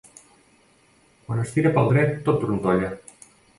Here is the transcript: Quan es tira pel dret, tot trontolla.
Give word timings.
Quan 1.27 1.43
es 1.43 1.53
tira 1.57 1.73
pel 1.77 1.93
dret, 1.93 2.19
tot 2.31 2.43
trontolla. 2.47 2.93